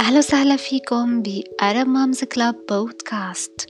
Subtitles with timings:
[0.00, 3.66] أهلا وسهلا فيكم بأرب مامز كلاب بودكاست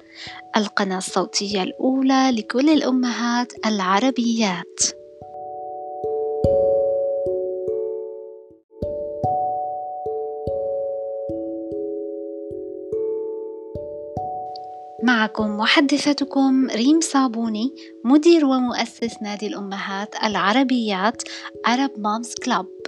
[0.57, 4.81] القناة الصوتية الأولى لكل الأمهات العربيات.
[15.05, 17.71] معكم محدثتكم ريم صابوني
[18.05, 21.23] مدير ومؤسس نادي الأمهات العربيات
[21.67, 22.80] Arab Moms Club.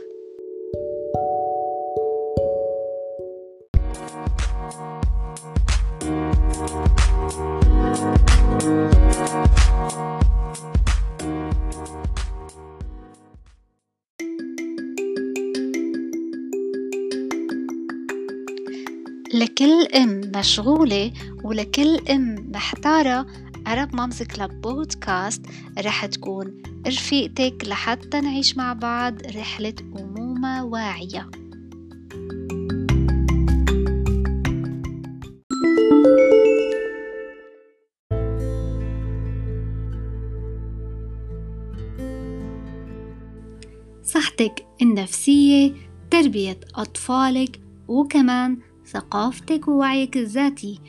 [19.35, 21.13] لكل أم مشغولة
[21.45, 23.27] ولكل أم محتارة.
[23.67, 25.47] عرب مامز كلاب بودكاست
[25.79, 31.31] رح تكون رفيقتك لحتى نعيش مع بعض رحلة أمومة واعية.
[44.05, 45.73] صحتك النفسية
[46.11, 50.81] تربية أطفالك وكمان ثقافتك ووعيك الذاتي.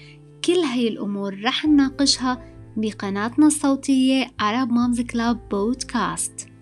[0.46, 6.53] كل هاي الأمور رح نناقشها بقناتنا الصوتية Arab Moms Club بودكاست